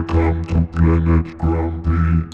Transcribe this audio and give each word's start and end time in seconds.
Welcome 0.00 0.44
to 0.46 0.60
Planet 0.72 1.36
Grumpy. 1.36 2.24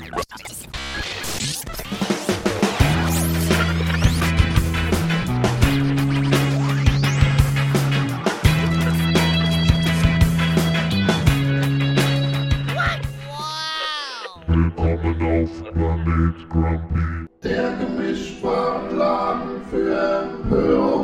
Willkommen 14.46 15.22
auf 15.22 15.50
Planet 15.72 16.48
Grumpy. 16.48 17.26
Der 17.42 17.72
Gemischtwarenladen 17.80 19.60
für 19.68 20.22
Empörungsbedarf. 20.22 20.95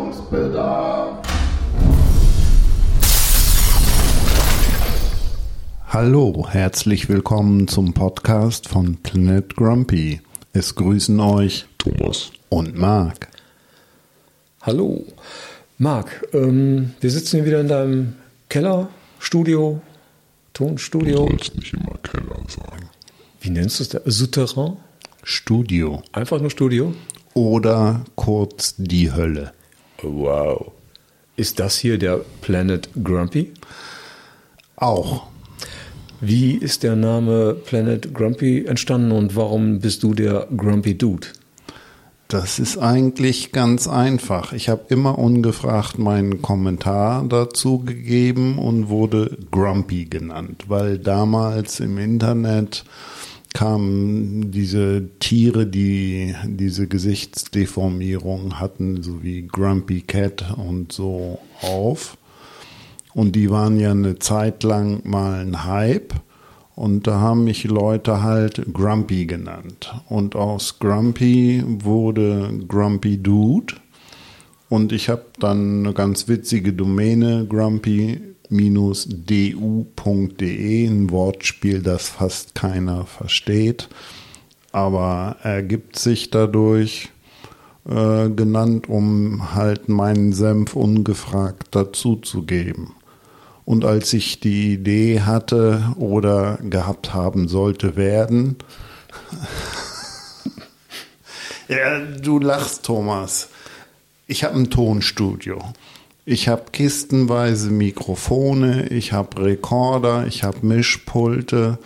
Hallo, 5.93 6.47
herzlich 6.49 7.09
willkommen 7.11 7.69
zum 7.69 7.93
Podcast 7.93 8.67
von 8.67 8.97
Planet 9.03 9.55
Grumpy. 9.57 10.21
Es 10.55 10.75
grüßen 10.75 11.21
euch 11.21 11.67
Thomas. 11.77 12.33
und 12.49 12.77
Marc. 12.77 13.29
Hallo. 14.63 15.05
Marc, 15.77 16.27
ähm, 16.33 16.95
wir 17.01 17.11
sitzen 17.11 17.37
hier 17.37 17.45
wieder 17.47 17.61
in 17.61 17.69
deinem 17.69 18.15
Keller, 18.49 18.89
Studio, 19.19 19.83
Du 20.55 20.65
Tonstudio. 20.67 21.29
sollst 21.29 21.57
nicht 21.57 21.75
immer 21.75 21.99
Keller 22.03 22.37
sagen. 22.49 22.89
Wie 23.41 23.51
nennst 23.51 23.79
du 23.81 23.83
es? 23.85 23.89
da? 23.91 24.01
Souterrain? 24.07 24.77
Studio 25.25 26.03
Einfach 26.13 26.41
nur 26.41 26.51
Studio? 26.51 26.95
oder 27.35 28.05
kurz 28.17 28.75
die 28.79 29.13
Hölle. 29.13 29.53
Wow. 30.03 30.73
Ist 31.37 31.61
das 31.61 31.77
hier 31.79 31.99
der 31.99 32.21
Planet 32.41 32.89
Grumpy? 33.03 33.53
Auch 34.77 35.27
Wie 36.25 36.53
ist 36.53 36.85
der 36.85 36.95
Name 36.95 37.53
Planet 37.53 38.15
Grumpy 38.15 38.65
entstanden 38.65 39.11
und 39.11 39.35
warum 39.35 39.81
bist 39.81 40.05
du 40.05 40.15
der 40.15 40.47
Grumpy 40.57 40.97
Dude? 40.97 41.27
Das 42.29 42.61
ist 42.61 42.79
eigentlich 42.79 43.51
ganz 43.51 43.89
einfach. 43.89 44.53
Ich 44.53 44.69
habe 44.69 44.85
immer 44.91 45.19
ungefragt 45.19 45.99
meinen 45.99 46.41
Kommentar 46.41 47.25
dazu 47.29 47.81
gegeben 47.81 48.61
und 48.61 48.89
wurde 48.89 49.37
Grumpy 49.51 50.05
genannt, 50.05 50.67
weil 50.69 51.01
damals 51.01 51.81
im 51.81 51.99
Internet 51.99 52.85
kamen 53.53 54.53
diese 54.53 55.09
Tiere, 55.19 55.67
die 55.67 56.37
diese 56.47 56.87
Gesichtsdeformierung 56.87 58.61
hatten, 58.61 59.03
so 59.03 59.25
wie 59.25 59.49
Grumpy 59.49 60.03
Cat 60.03 60.55
und 60.57 60.93
so 60.93 61.41
auf. 61.63 62.17
Und 63.15 63.37
die 63.37 63.51
waren 63.51 63.79
ja 63.79 63.91
eine 63.91 64.19
Zeit 64.19 64.63
lang 64.63 65.03
mal 65.05 65.41
ein 65.41 65.65
Hype. 65.65 66.15
Und 66.75 67.07
da 67.07 67.21
haben 67.21 67.45
mich 67.45 67.65
Leute 67.65 68.23
halt 68.23 68.73
Grumpy 68.73 69.27
genannt. 69.27 69.95
Und 70.09 70.35
aus 70.37 70.79
Grumpy 70.79 71.63
wurde 71.67 72.51
Grumpy 72.67 73.19
Dude. 73.19 73.75
Und 74.73 74.91
ich 74.93 75.11
habe 75.11 75.27
dann 75.39 75.81
eine 75.81 75.93
ganz 75.93 76.29
witzige 76.29 76.73
Domäne, 76.73 77.47
grumpy-du.de, 77.47 78.27
ein 80.87 81.11
Wortspiel, 81.11 81.83
das 81.83 82.09
fast 82.09 82.55
keiner 82.55 83.05
versteht, 83.05 83.91
aber 84.73 85.37
ergibt 85.43 85.99
sich 85.99 86.31
dadurch 86.31 87.11
äh, 87.87 88.31
genannt, 88.31 88.89
um 88.89 89.55
halt 89.55 89.91
meinen 89.91 90.33
Senf 90.33 90.75
ungefragt 90.75 91.75
dazuzugeben. 91.75 92.93
Und 93.65 93.85
als 93.85 94.13
ich 94.13 94.41
die 94.41 94.75
Idee 94.75 95.21
hatte 95.21 95.95
oder 95.97 96.59
gehabt 96.63 97.15
haben 97.15 97.49
sollte 97.49 97.97
werden, 97.97 98.57
ja, 101.69 102.01
du 102.01 102.39
lachst, 102.39 102.85
Thomas. 102.85 103.49
Ich 104.27 104.45
habe 104.45 104.57
ein 104.57 104.71
Tonstudio. 104.71 105.59
Ich 106.25 106.49
habe 106.49 106.65
kistenweise 106.71 107.71
Mikrofone, 107.71 108.89
ich 108.89 109.13
habe 109.13 109.45
Rekorder, 109.45 110.27
ich 110.27 110.45
habe 110.45 110.65
Mischpulte. 110.65 111.79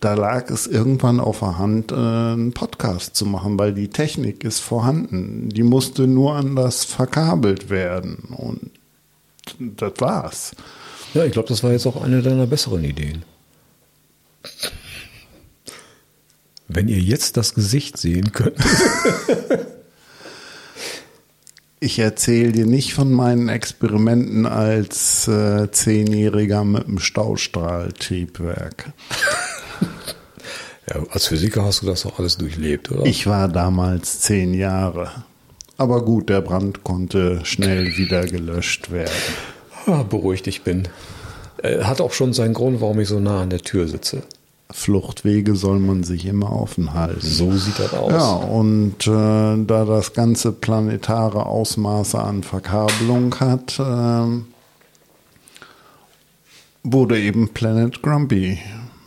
Da 0.00 0.14
lag 0.14 0.50
es 0.50 0.66
irgendwann 0.66 1.20
auf 1.20 1.40
der 1.40 1.58
Hand, 1.58 1.92
äh, 1.92 1.94
einen 1.94 2.54
Podcast 2.54 3.14
zu 3.14 3.26
machen, 3.26 3.58
weil 3.58 3.74
die 3.74 3.88
Technik 3.88 4.44
ist 4.44 4.60
vorhanden. 4.60 5.50
Die 5.50 5.62
musste 5.62 6.06
nur 6.06 6.34
anders 6.34 6.84
verkabelt 6.84 7.70
werden. 7.70 8.34
Und 8.36 8.70
das 9.58 9.92
war's. 9.98 10.56
Ja, 11.14 11.24
ich 11.24 11.32
glaube, 11.32 11.48
das 11.48 11.62
war 11.62 11.72
jetzt 11.72 11.86
auch 11.86 12.02
eine 12.02 12.22
deiner 12.22 12.46
besseren 12.46 12.84
Ideen. 12.84 13.24
Wenn 16.68 16.88
ihr 16.88 17.00
jetzt 17.00 17.36
das 17.36 17.54
Gesicht 17.54 17.98
sehen 17.98 18.32
könnt. 18.32 18.56
Ich 21.84 21.98
erzähle 21.98 22.52
dir 22.52 22.64
nicht 22.64 22.94
von 22.94 23.10
meinen 23.10 23.48
Experimenten 23.48 24.46
als 24.46 25.26
äh, 25.26 25.68
Zehnjähriger 25.72 26.62
mit 26.62 26.86
dem 26.86 27.00
Staustrahltriebwerk. 27.00 28.92
Ja, 30.88 31.02
als 31.10 31.26
Physiker 31.26 31.64
hast 31.64 31.82
du 31.82 31.86
das 31.86 32.02
doch 32.02 32.20
alles 32.20 32.38
durchlebt, 32.38 32.92
oder? 32.92 33.04
Ich 33.04 33.26
war 33.26 33.48
damals 33.48 34.20
zehn 34.20 34.54
Jahre. 34.54 35.10
Aber 35.76 36.04
gut, 36.04 36.28
der 36.28 36.40
Brand 36.40 36.84
konnte 36.84 37.40
schnell 37.44 37.96
wieder 37.96 38.26
gelöscht 38.26 38.92
werden. 38.92 39.10
Beruhigt 40.10 40.46
ich 40.46 40.62
bin. 40.62 40.88
Äh, 41.62 41.82
Hat 41.84 42.00
auch 42.00 42.12
schon 42.12 42.32
seinen 42.32 42.54
Grund, 42.54 42.80
warum 42.80 43.00
ich 43.00 43.08
so 43.08 43.20
nah 43.20 43.42
an 43.42 43.50
der 43.50 43.60
Tür 43.60 43.88
sitze. 43.88 44.22
Fluchtwege 44.70 45.54
soll 45.54 45.78
man 45.78 46.02
sich 46.02 46.26
immer 46.26 46.52
offen 46.52 46.94
halten. 46.94 47.20
So 47.20 47.52
sieht 47.52 47.78
das 47.78 47.92
aus. 47.92 48.10
Ja, 48.10 48.32
und 48.32 49.06
äh, 49.06 49.64
da 49.66 49.84
das 49.84 50.14
ganze 50.14 50.52
planetare 50.52 51.46
Ausmaße 51.46 52.18
an 52.18 52.42
Verkabelung 52.42 53.38
hat, 53.38 53.78
ähm, 53.78 54.46
wurde 56.82 57.20
eben 57.20 57.50
Planet 57.50 58.02
Grumpy 58.02 58.58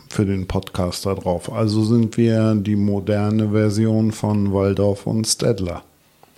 für 0.10 0.26
den 0.26 0.48
Podcast 0.48 1.06
da 1.06 1.14
drauf. 1.14 1.52
Also 1.52 1.84
sind 1.84 2.16
wir 2.16 2.56
die 2.56 2.76
moderne 2.78 3.50
Version 3.50 4.12
von 4.12 4.54
Waldorf 4.54 5.08
und 5.08 5.26
Stedler. 5.26 5.84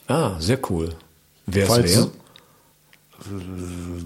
Ah, 0.07 0.39
sehr 0.39 0.59
cool. 0.69 0.95
Wer 1.45 1.65
ist 1.65 1.97
wer? 1.97 2.07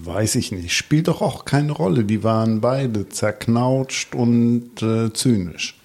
Weiß 0.04 0.36
ich 0.36 0.52
nicht. 0.52 0.74
Spielt 0.74 1.08
doch 1.08 1.22
auch 1.22 1.46
keine 1.46 1.74
Rolle. 1.74 2.04
Die 2.04 2.24
waren 2.24 2.62
beide 2.62 3.10
zerknautscht 3.10 4.16
und 4.16 4.82
äh, 4.82 5.12
zynisch. 5.14 5.78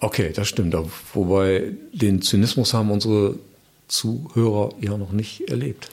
Okay, 0.00 0.32
das 0.34 0.48
stimmt. 0.48 0.76
Wobei 1.14 1.72
den 1.92 2.20
Zynismus 2.22 2.74
haben 2.74 2.90
unsere 2.90 3.38
Zuhörer 3.88 4.70
ja 4.80 4.98
noch 4.98 5.12
nicht 5.12 5.48
erlebt. 5.48 5.90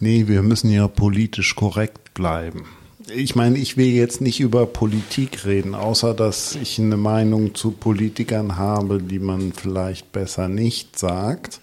Nee, 0.00 0.28
wir 0.28 0.42
müssen 0.42 0.70
ja 0.70 0.86
politisch 0.86 1.56
korrekt 1.56 2.14
bleiben. 2.14 2.66
Ich 3.14 3.34
meine, 3.34 3.58
ich 3.58 3.76
will 3.76 3.86
jetzt 3.86 4.20
nicht 4.20 4.38
über 4.38 4.66
Politik 4.66 5.46
reden, 5.46 5.74
außer 5.74 6.12
dass 6.12 6.56
ich 6.56 6.78
eine 6.78 6.98
Meinung 6.98 7.54
zu 7.54 7.70
Politikern 7.70 8.56
habe, 8.56 9.00
die 9.00 9.18
man 9.18 9.52
vielleicht 9.52 10.12
besser 10.12 10.48
nicht 10.48 10.98
sagt, 10.98 11.60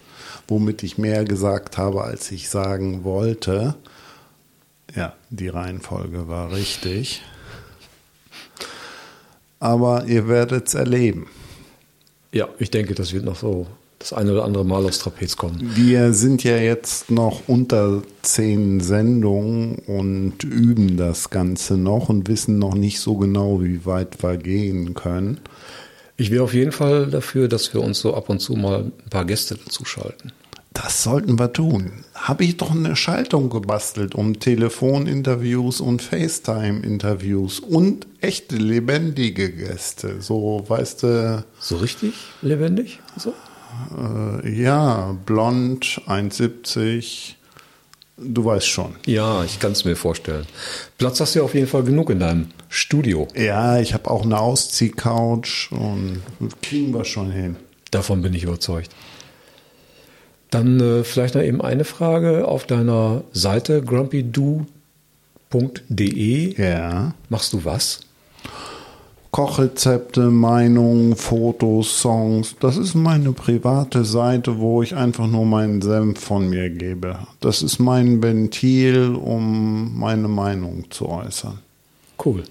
womit 0.48 0.82
ich 0.82 0.98
mehr 0.98 1.24
gesagt 1.24 1.78
habe, 1.78 2.02
als 2.02 2.32
ich 2.32 2.48
sagen 2.48 3.04
wollte. 3.04 3.76
Ja, 4.94 5.14
die 5.30 5.48
Reihenfolge 5.48 6.28
war 6.28 6.52
richtig. 6.52 7.22
Aber 9.58 10.04
ihr 10.06 10.28
werdet 10.28 10.68
es 10.68 10.74
erleben. 10.74 11.28
Ja, 12.32 12.48
ich 12.58 12.70
denke, 12.70 12.94
das 12.94 13.12
wird 13.12 13.24
noch 13.24 13.36
so 13.36 13.66
das 13.98 14.12
eine 14.12 14.32
oder 14.32 14.44
andere 14.44 14.64
Mal 14.64 14.84
aufs 14.84 14.98
Trapez 14.98 15.36
kommen. 15.36 15.58
Wir 15.74 16.12
sind 16.12 16.44
ja 16.44 16.58
jetzt 16.58 17.10
noch 17.10 17.48
unter 17.48 18.02
zehn 18.22 18.80
Sendungen 18.80 19.76
und 19.86 20.44
üben 20.44 20.96
das 20.96 21.30
Ganze 21.30 21.76
noch 21.76 22.08
und 22.08 22.28
wissen 22.28 22.58
noch 22.58 22.74
nicht 22.74 23.00
so 23.00 23.16
genau, 23.16 23.62
wie 23.62 23.86
weit 23.86 24.22
wir 24.22 24.36
gehen 24.36 24.94
können. 24.94 25.40
Ich 26.18 26.30
wäre 26.30 26.44
auf 26.44 26.54
jeden 26.54 26.72
Fall 26.72 27.06
dafür, 27.06 27.48
dass 27.48 27.72
wir 27.74 27.80
uns 27.80 28.00
so 28.00 28.14
ab 28.14 28.28
und 28.28 28.40
zu 28.40 28.54
mal 28.54 28.84
ein 28.84 29.10
paar 29.10 29.24
Gäste 29.24 29.56
dazu 29.56 29.84
schalten. 29.84 30.32
Das 30.82 31.02
sollten 31.02 31.38
wir 31.38 31.52
tun. 31.52 32.04
Habe 32.14 32.44
ich 32.44 32.58
doch 32.58 32.70
eine 32.70 32.96
Schaltung 32.96 33.48
gebastelt, 33.48 34.14
um 34.14 34.38
Telefoninterviews 34.38 35.80
und 35.80 36.02
FaceTime-Interviews 36.02 37.60
und 37.60 38.06
echte 38.20 38.56
lebendige 38.56 39.50
Gäste. 39.50 40.20
So, 40.20 40.64
weißt 40.68 41.02
du, 41.04 41.44
So 41.58 41.76
richtig 41.78 42.12
lebendig? 42.42 43.00
So? 43.16 43.32
äh, 43.96 44.62
ja, 44.62 45.16
blond, 45.24 46.02
1,70. 46.06 47.32
Du 48.18 48.44
weißt 48.44 48.66
schon. 48.68 48.96
Ja, 49.06 49.44
ich 49.44 49.58
kann 49.58 49.72
es 49.72 49.84
mir 49.84 49.96
vorstellen. 49.96 50.46
Platz 50.98 51.20
hast 51.20 51.34
du 51.34 51.40
ja 51.40 51.44
auf 51.44 51.54
jeden 51.54 51.66
Fall 51.66 51.84
genug 51.84 52.10
in 52.10 52.20
deinem 52.20 52.48
Studio. 52.68 53.28
Ja, 53.34 53.78
ich 53.78 53.94
habe 53.94 54.10
auch 54.10 54.24
eine 54.24 54.38
Ausziehcouch 54.40 55.68
und 55.70 56.22
kriegen 56.62 56.92
wir 56.94 57.04
schon 57.04 57.30
hin. 57.30 57.56
Davon 57.90 58.20
bin 58.22 58.34
ich 58.34 58.42
überzeugt. 58.44 58.90
Dann 60.56 60.80
äh, 60.80 61.04
vielleicht 61.04 61.34
noch 61.34 61.42
eben 61.42 61.60
eine 61.60 61.84
Frage. 61.84 62.48
Auf 62.48 62.64
deiner 62.66 63.24
Seite 63.32 63.82
grumpydo.de 63.82 64.64
Ja. 66.58 67.12
machst 67.28 67.52
du 67.52 67.64
was? 67.66 68.00
Kochrezepte, 69.32 70.30
Meinungen, 70.30 71.14
Fotos, 71.14 72.00
Songs. 72.00 72.56
Das 72.58 72.78
ist 72.78 72.94
meine 72.94 73.32
private 73.32 74.06
Seite, 74.06 74.58
wo 74.58 74.82
ich 74.82 74.96
einfach 74.96 75.26
nur 75.26 75.44
meinen 75.44 75.82
Senf 75.82 76.20
von 76.20 76.48
mir 76.48 76.70
gebe. 76.70 77.18
Das 77.40 77.60
ist 77.62 77.78
mein 77.78 78.22
Ventil, 78.22 79.14
um 79.14 79.98
meine 79.98 80.28
Meinung 80.28 80.86
zu 80.88 81.10
äußern. 81.10 81.58
Cool. 82.24 82.44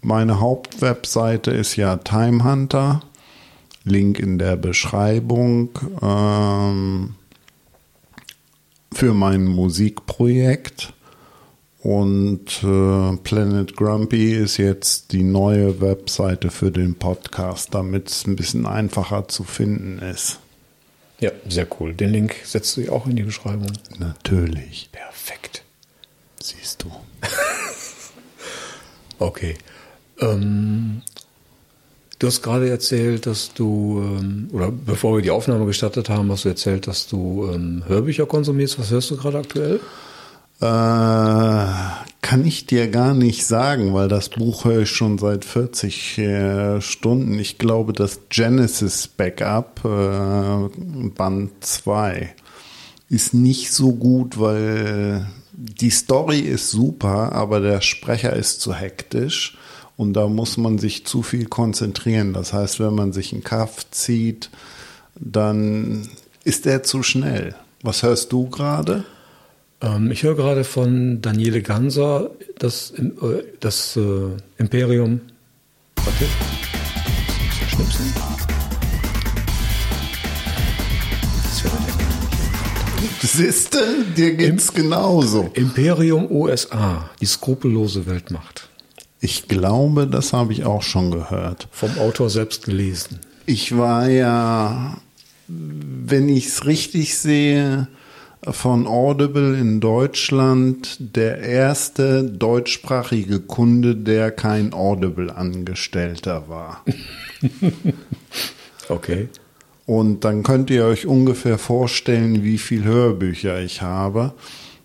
Meine 0.00 0.38
Hauptwebseite 0.38 1.50
ist 1.50 1.74
ja 1.74 1.96
Timehunter. 1.96 3.00
Link 3.86 4.18
in 4.18 4.38
der 4.38 4.56
Beschreibung. 4.56 5.70
Ähm, 6.02 7.14
für 8.92 9.14
mein 9.14 9.44
Musikprojekt. 9.44 10.92
Und 11.82 12.64
äh, 12.64 13.16
Planet 13.22 13.76
Grumpy 13.76 14.32
ist 14.32 14.56
jetzt 14.56 15.12
die 15.12 15.22
neue 15.22 15.80
Webseite 15.80 16.50
für 16.50 16.72
den 16.72 16.96
Podcast, 16.96 17.74
damit 17.74 18.08
es 18.08 18.26
ein 18.26 18.34
bisschen 18.34 18.66
einfacher 18.66 19.28
zu 19.28 19.44
finden 19.44 20.00
ist. 20.00 20.40
Ja, 21.20 21.30
sehr 21.48 21.68
cool. 21.78 21.94
Den 21.94 22.10
Link 22.10 22.34
setzt 22.42 22.76
du 22.76 22.90
auch 22.90 23.06
in 23.06 23.16
die 23.16 23.22
Beschreibung. 23.22 23.72
Natürlich. 23.98 24.90
Perfekt. 24.90 25.62
Siehst 26.42 26.82
du. 26.82 26.90
Okay. 29.18 29.56
Ähm, 30.20 31.02
du 32.18 32.26
hast 32.26 32.42
gerade 32.42 32.68
erzählt, 32.68 33.26
dass 33.26 33.52
du, 33.54 34.02
ähm, 34.02 34.48
oder 34.52 34.70
bevor 34.70 35.16
wir 35.16 35.22
die 35.22 35.30
Aufnahme 35.30 35.66
gestartet 35.66 36.08
haben, 36.08 36.30
hast 36.30 36.44
du 36.44 36.48
erzählt, 36.48 36.86
dass 36.86 37.06
du 37.06 37.48
ähm, 37.52 37.82
Hörbücher 37.86 38.26
konsumierst. 38.26 38.78
Was 38.78 38.90
hörst 38.90 39.10
du 39.10 39.16
gerade 39.16 39.38
aktuell? 39.38 39.80
Äh, 40.60 40.64
kann 42.22 42.44
ich 42.44 42.66
dir 42.66 42.88
gar 42.88 43.12
nicht 43.12 43.44
sagen, 43.44 43.92
weil 43.92 44.08
das 44.08 44.30
Buch 44.30 44.64
höre 44.64 44.82
ich 44.82 44.90
schon 44.90 45.18
seit 45.18 45.44
40 45.44 46.18
äh, 46.18 46.80
Stunden. 46.80 47.38
Ich 47.38 47.58
glaube, 47.58 47.92
das 47.92 48.20
Genesis 48.30 49.06
Backup, 49.06 49.84
äh, 49.84 51.08
Band 51.10 51.52
2, 51.60 52.34
ist 53.10 53.34
nicht 53.34 53.70
so 53.72 53.92
gut, 53.92 54.40
weil 54.40 55.26
die 55.52 55.90
Story 55.90 56.40
ist 56.40 56.70
super, 56.70 57.32
aber 57.32 57.60
der 57.60 57.80
Sprecher 57.82 58.32
ist 58.32 58.60
zu 58.60 58.74
hektisch 58.74 59.56
und 59.96 60.12
da 60.12 60.28
muss 60.28 60.56
man 60.56 60.78
sich 60.78 61.06
zu 61.06 61.22
viel 61.22 61.46
konzentrieren. 61.46 62.32
Das 62.32 62.52
heißt, 62.52 62.80
wenn 62.80 62.94
man 62.94 63.12
sich 63.12 63.32
einen 63.32 63.44
Kaff 63.44 63.90
zieht, 63.90 64.50
dann 65.14 66.08
ist 66.44 66.66
er 66.66 66.82
zu 66.82 67.02
schnell. 67.02 67.54
Was 67.82 68.02
hörst 68.02 68.32
du 68.32 68.48
gerade? 68.48 69.04
Ähm, 69.80 70.10
ich 70.10 70.22
höre 70.22 70.36
gerade 70.36 70.64
von 70.64 71.20
Daniele 71.22 71.62
Ganser 71.62 72.30
das, 72.58 72.90
äh, 72.92 73.42
das 73.60 73.96
äh, 73.96 74.30
Imperium. 74.58 75.20
Warte. 75.96 76.24
Schnipsen. 77.68 78.12
Siehste, 83.22 83.78
dir 84.16 84.34
geht's 84.34 84.72
genauso. 84.72 85.50
Imperium 85.54 86.30
USA, 86.30 87.10
die 87.20 87.26
skrupellose 87.26 88.06
Weltmacht. 88.06 88.68
Ich 89.26 89.48
glaube, 89.48 90.06
das 90.06 90.32
habe 90.32 90.52
ich 90.52 90.64
auch 90.64 90.82
schon 90.82 91.10
gehört. 91.10 91.66
Vom 91.72 91.98
Autor 91.98 92.30
selbst 92.30 92.64
gelesen. 92.64 93.18
Ich 93.44 93.76
war 93.76 94.08
ja, 94.08 94.98
wenn 95.48 96.28
ich 96.28 96.46
es 96.46 96.64
richtig 96.64 97.18
sehe, 97.18 97.88
von 98.48 98.86
Audible 98.86 99.58
in 99.58 99.80
Deutschland 99.80 100.96
der 101.00 101.40
erste 101.40 102.22
deutschsprachige 102.22 103.40
Kunde, 103.40 103.96
der 103.96 104.30
kein 104.30 104.72
Audible-Angestellter 104.72 106.48
war. 106.48 106.84
Okay. 108.88 109.28
Und 109.84 110.24
dann 110.24 110.44
könnt 110.44 110.70
ihr 110.70 110.84
euch 110.84 111.06
ungefähr 111.08 111.58
vorstellen, 111.58 112.44
wie 112.44 112.58
viel 112.58 112.84
Hörbücher 112.84 113.60
ich 113.60 113.82
habe. 113.82 114.32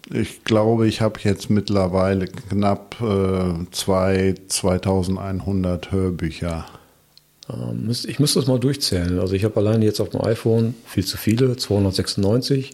Ich 0.10 0.44
glaube, 0.44 0.88
ich 0.88 1.00
habe 1.02 1.20
jetzt 1.24 1.50
mittlerweile 1.50 2.26
knapp 2.28 2.96
äh, 3.02 3.66
zwei, 3.72 4.36
2100 4.48 5.92
Hörbücher. 5.92 6.66
Müsst- 7.74 8.06
Ich 8.06 8.20
müsste 8.20 8.40
das 8.40 8.48
mal 8.48 8.60
durchzählen. 8.60 9.20
Also 9.20 9.34
ich 9.36 9.44
habe 9.44 9.58
alleine 9.58 9.86
jetzt 9.86 10.00
auf 10.00 10.10
dem 10.10 10.22
iPhone 10.22 10.74
viel 10.86 11.06
zu 11.06 11.18
viele, 11.18 11.56
296. 11.58 12.72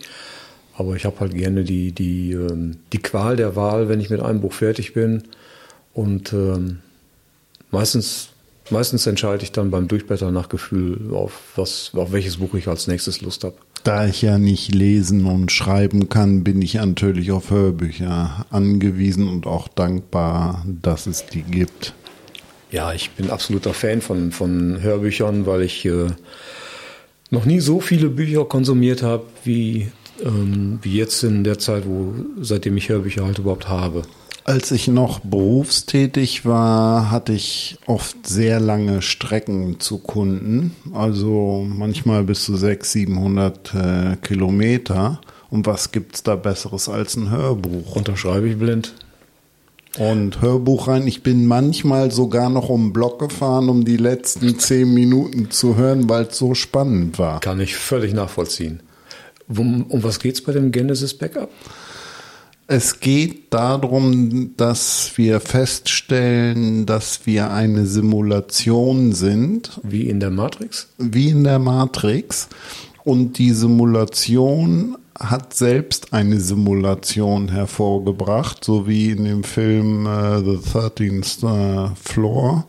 Aber 0.78 0.96
ich 0.96 1.06
habe 1.06 1.20
halt 1.20 1.34
gerne 1.34 1.64
die, 1.64 1.92
die, 1.92 2.32
ähm, 2.34 2.78
die 2.94 3.00
Qual 3.00 3.36
der 3.36 3.56
Wahl, 3.56 3.90
wenn 3.90 4.00
ich 4.00 4.10
mit 4.12 4.22
einem 4.22 4.42
Buch 4.42 4.54
fertig 4.54 4.94
bin. 4.94 5.24
Und 5.94 6.32
ähm, 6.34 6.80
meistens, 7.72 8.30
meistens 8.70 9.08
entscheide 9.08 9.44
ich 9.44 9.52
dann 9.52 9.72
beim 9.72 9.88
Durchblättern 9.88 10.34
nach 10.34 10.50
Gefühl, 10.50 11.12
auf, 11.14 11.34
was, 11.56 11.92
auf 11.96 12.12
welches 12.12 12.38
Buch 12.38 12.54
ich 12.54 12.68
als 12.68 12.86
nächstes 12.88 13.22
Lust 13.22 13.44
habe. 13.44 13.56
Da 13.84 14.08
ich 14.08 14.22
ja 14.22 14.38
nicht 14.38 14.74
lesen 14.74 15.26
und 15.26 15.52
schreiben 15.52 16.10
kann, 16.10 16.44
bin 16.44 16.62
ich 16.62 16.74
natürlich 16.74 17.32
auf 17.32 17.52
Hörbücher 17.52 18.46
angewiesen 18.50 19.28
und 19.28 19.48
auch 19.48 19.68
dankbar, 19.68 20.66
dass 20.66 21.08
es 21.08 21.26
die 21.26 21.44
gibt. 21.44 21.94
Ja, 22.72 22.92
ich 22.92 23.12
bin 23.12 23.30
absoluter 23.30 23.74
Fan 23.74 24.02
von, 24.02 24.32
von 24.32 24.82
Hörbüchern, 24.82 25.46
weil 25.46 25.62
ich 25.62 25.86
äh, 25.86 26.08
noch 27.30 27.46
nie 27.46 27.60
so 27.60 27.80
viele 27.80 28.10
Bücher 28.10 28.46
konsumiert 28.46 29.04
habe, 29.04 29.24
wie, 29.46 29.88
ähm, 30.24 30.80
wie 30.82 30.98
jetzt 30.98 31.24
in 31.24 31.44
der 31.44 31.60
Zeit, 31.60 31.84
wo 31.86 32.14
seitdem 32.42 32.76
ich 32.76 32.90
Hörbücher 32.90 33.26
halt 33.26 33.40
überhaupt 33.40 33.70
habe. 33.70 34.04
Als 34.48 34.72
ich 34.72 34.88
noch 34.88 35.20
berufstätig 35.20 36.46
war, 36.46 37.12
hatte 37.12 37.34
ich 37.34 37.78
oft 37.86 38.26
sehr 38.26 38.62
lange 38.62 39.02
Strecken 39.02 39.82
zu 39.82 39.98
Kunden, 39.98 40.74
also 40.94 41.68
manchmal 41.68 42.24
bis 42.24 42.46
zu 42.46 42.56
600, 42.56 43.68
700 43.68 43.74
äh, 43.74 44.16
Kilometer. 44.26 45.20
Und 45.50 45.68
was 45.68 45.92
gibt's 45.92 46.24
da 46.24 46.38
Besseres 46.38 46.88
als 46.88 47.18
ein 47.18 47.30
Hörbuch? 47.30 47.98
Unterschreibe 47.98 48.48
ich 48.48 48.58
blind. 48.58 48.94
Und 49.98 50.42
Hörbuch 50.42 50.88
rein. 50.88 51.08
Ich 51.08 51.24
bin 51.24 51.46
manchmal 51.46 52.12
sogar 52.12 52.50
noch 52.50 52.70
um 52.70 52.86
den 52.86 52.94
Block 52.94 53.20
gefahren, 53.20 53.68
um 53.68 53.84
die 53.84 53.98
letzten 53.98 54.58
zehn 54.60 54.94
Minuten 54.94 55.52
zu 55.52 55.76
hören, 55.76 56.08
weil 56.08 56.24
es 56.24 56.38
so 56.38 56.54
spannend 56.54 57.20
war. 57.20 57.42
Kann 57.42 57.60
ich 57.60 57.76
völlig 57.76 58.14
nachvollziehen. 58.14 58.80
Um, 59.50 59.88
um 59.88 60.04
was 60.04 60.22
geht's 60.22 60.42
bei 60.42 60.54
dem 60.54 60.72
Genesis 60.72 61.14
Backup? 61.18 61.50
Es 62.70 63.00
geht 63.00 63.54
darum, 63.54 64.52
dass 64.58 65.14
wir 65.16 65.40
feststellen, 65.40 66.86
dass 66.86 67.26
wir 67.26 67.52
eine 67.52 67.86
Simulation 67.86 69.14
sind, 69.14 69.80
Wie 69.84 70.10
in 70.10 70.20
der 70.20 70.32
Matrix? 70.32 70.90
wie 70.98 71.30
in 71.30 71.46
der 71.46 71.60
Matrix. 71.60 72.50
Und 73.06 73.38
die 73.38 73.52
Simulation 73.52 74.98
hat 75.18 75.54
selbst 75.54 76.14
eine 76.14 76.42
Simulation 76.42 77.48
hervorgebracht, 77.50 78.66
so 78.66 78.86
wie 78.86 79.12
in 79.12 79.24
dem 79.24 79.44
Film 79.46 80.06
äh, 80.06 80.40
The 80.40 80.58
13th 80.78 81.88
äh, 81.88 81.96
Floor. 81.96 82.68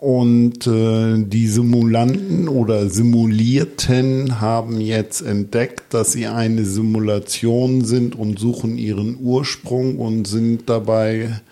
Und 0.00 0.66
äh, 0.66 1.22
die 1.26 1.46
Simulanten 1.46 2.48
oder 2.48 2.88
Simulierten 2.88 4.40
haben 4.40 4.80
jetzt 4.80 5.20
entdeckt, 5.20 5.92
dass 5.92 6.12
sie 6.12 6.26
eine 6.26 6.64
Simulation 6.64 7.84
sind 7.84 8.14
und 8.18 8.38
suchen 8.38 8.78
ihren 8.78 9.18
Ursprung 9.20 9.98
und 9.98 10.26
sind 10.26 10.70
dabei 10.70 11.42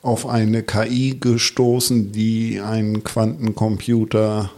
auf 0.00 0.26
eine 0.26 0.62
KI 0.62 1.18
gestoßen, 1.20 2.12
die 2.12 2.62
einen 2.62 3.04
Quantencomputer 3.04 4.50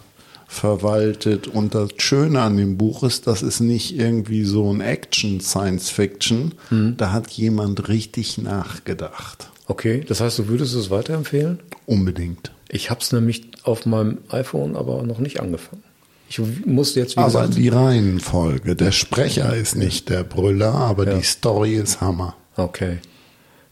verwaltet. 0.47 1.49
Und 1.49 1.75
das 1.75 1.91
Schöne 1.97 2.41
an 2.43 2.57
dem 2.57 2.77
Buch 2.77 3.03
ist, 3.03 3.27
das 3.27 3.43
ist 3.43 3.59
nicht 3.59 3.99
irgendwie 3.99 4.45
so 4.45 4.73
ein 4.73 4.81
Action-Science-Fiction. 4.81 6.53
Da 6.97 7.11
hat 7.11 7.31
jemand 7.31 7.89
richtig 7.89 8.39
nachgedacht. 8.39 9.51
Okay, 9.67 10.05
das 10.07 10.21
heißt, 10.21 10.39
du 10.39 10.47
würdest 10.47 10.77
es 10.77 10.89
weiterempfehlen? 10.89 11.59
Unbedingt. 11.85 12.53
Ich 12.69 12.91
habe 12.91 13.01
es 13.01 13.13
nämlich 13.13 13.49
auf 13.63 13.87
meinem 13.87 14.19
iPhone 14.31 14.77
aber 14.77 15.03
noch 15.03 15.19
nicht 15.19 15.41
angefangen. 15.41 15.83
Ich 16.29 16.39
musste 16.67 17.01
jetzt, 17.01 17.17
wie 17.17 17.21
Aber 17.21 17.29
gesagt, 17.43 17.57
die 17.57 17.69
Reihenfolge, 17.69 18.77
der 18.77 18.93
Sprecher 18.93 19.57
ist 19.57 19.77
nicht 19.77 20.11
der 20.11 20.25
Brüller, 20.25 20.75
aber 20.75 21.07
die 21.07 21.23
Story 21.23 21.75
ist 21.75 22.03
Hammer. 22.03 22.37
Okay. 22.57 22.99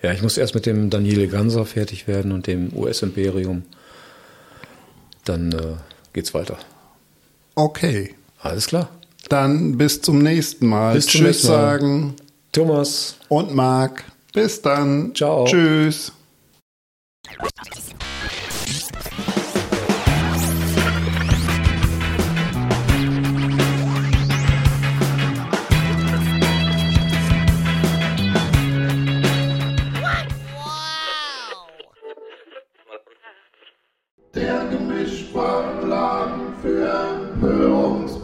Ja, 0.00 0.12
ich 0.12 0.22
muss 0.22 0.38
erst 0.38 0.54
mit 0.54 0.64
dem 0.64 0.88
Daniele 0.88 1.28
Ganser 1.28 1.66
fertig 1.66 2.08
werden 2.08 2.32
und 2.32 2.46
dem 2.46 2.74
US-Imperium. 2.74 3.62
Dann 5.24 5.52
äh, 5.52 5.74
geht's 6.14 6.32
weiter. 6.32 6.56
Okay, 7.56 8.14
Alles 8.40 8.66
klar. 8.66 8.88
dann 9.28 9.76
bis 9.76 10.00
zum 10.02 10.18
nächsten 10.22 10.66
Mal. 10.66 10.94
Bis 10.94 11.06
zum 11.06 11.12
Tschüss 11.12 11.26
nächsten 11.26 11.48
Mal. 11.48 11.54
sagen 11.56 12.14
Thomas, 12.52 13.16
und 13.28 13.54
Marc. 13.54 14.04
Bis 14.32 14.62
dann. 14.62 15.14
Ciao. 15.14 15.44
Tschüss. 15.44 16.12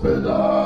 whispered. 0.03 0.62